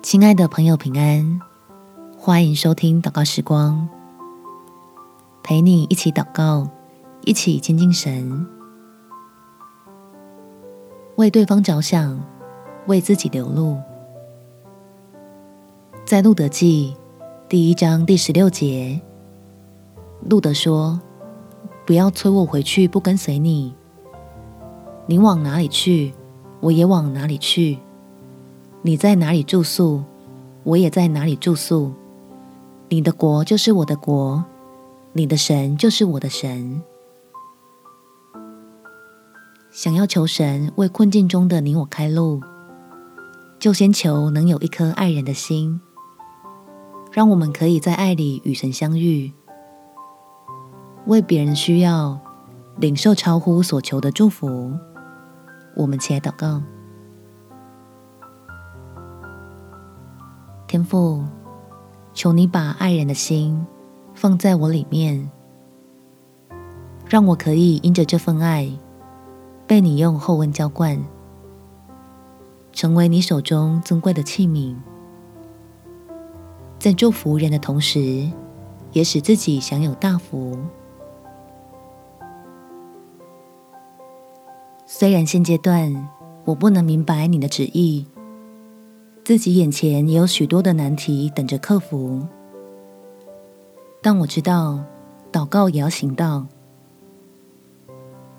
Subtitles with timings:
[0.00, 1.40] 亲爱的朋友，平安！
[2.16, 3.88] 欢迎收听祷告时光，
[5.42, 6.68] 陪你一起祷告，
[7.24, 8.46] 一起亲近神，
[11.16, 12.18] 为对方着想，
[12.86, 13.76] 为自己留路。
[16.06, 16.96] 在路德记
[17.48, 19.00] 第一章第十六节，
[20.30, 20.98] 路德说
[21.84, 23.74] ：“不要催我回去，不跟随你。
[25.06, 26.14] 你往哪里去，
[26.60, 27.78] 我也往哪里去。”
[28.88, 30.02] 你在哪里住宿，
[30.64, 31.92] 我也在哪里住宿。
[32.88, 34.42] 你的国就是我的国，
[35.12, 36.80] 你的神就是我的神。
[39.70, 42.40] 想要求神为困境中的你我开路，
[43.58, 45.78] 就先求能有一颗爱人的心，
[47.12, 49.30] 让我们可以在爱里与神相遇，
[51.04, 52.18] 为别人需要
[52.78, 54.72] 领受超乎所求的祝福。
[55.76, 56.62] 我们起来祷告。
[60.78, 61.24] 天父，
[62.14, 63.66] 求你把爱人的心
[64.14, 65.28] 放在我里面，
[67.08, 68.70] 让我可以因着这份爱，
[69.66, 71.04] 被你用厚恩浇灌，
[72.70, 74.76] 成为你手中尊贵的器皿，
[76.78, 78.30] 在祝福人的同时，
[78.92, 80.56] 也使自己享有大福。
[84.86, 86.08] 虽然现阶段
[86.44, 88.06] 我不能明白你的旨意。
[89.28, 92.26] 自己眼前也有许多的难题等着克服，
[94.00, 94.82] 但我知道，
[95.30, 96.46] 祷告也要行道，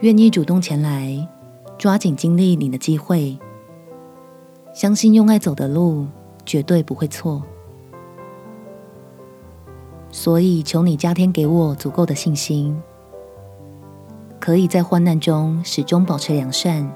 [0.00, 1.26] 愿意主动前来，
[1.78, 3.38] 抓紧经历你的机会，
[4.74, 6.06] 相信用爱走的路
[6.44, 7.42] 绝对不会错。
[10.10, 12.78] 所以求你加添给我足够的信心，
[14.38, 16.94] 可以在患难中始终保持良善。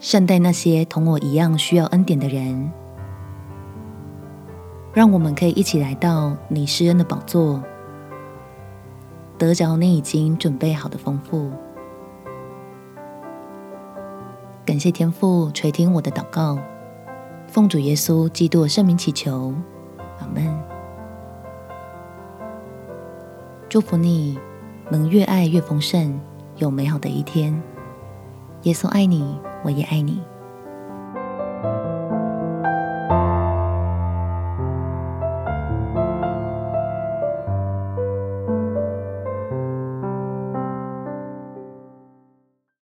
[0.00, 2.72] 善待那些同我一样需要恩典的人，
[4.94, 7.62] 让我们可以一起来到你施恩的宝座，
[9.36, 11.50] 得着你已经准备好的丰富。
[14.64, 16.58] 感谢天父垂听我的祷告，
[17.46, 19.54] 奉主耶稣基督圣名祈求，
[20.18, 20.58] 阿门。
[23.68, 24.38] 祝福你
[24.88, 26.18] 能越爱越丰盛，
[26.56, 27.62] 有美好的一天。
[28.62, 29.38] 耶稣爱你。
[29.62, 30.29] 我也爱你。